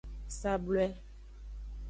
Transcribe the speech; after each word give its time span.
Sable. 0.37 0.87